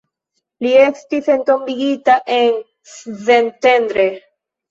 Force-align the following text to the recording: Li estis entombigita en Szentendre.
Li 0.65 0.69
estis 0.83 1.27
entombigita 1.33 2.15
en 2.37 2.57
Szentendre. 2.93 4.09